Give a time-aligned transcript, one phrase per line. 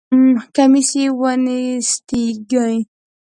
[0.55, 2.75] کمیس یې ونستېږی!